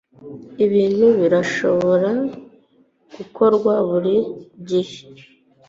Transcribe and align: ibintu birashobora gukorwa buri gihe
ibintu 0.65 1.07
birashobora 1.19 2.11
gukorwa 3.15 3.73
buri 3.89 4.17
gihe 4.69 4.99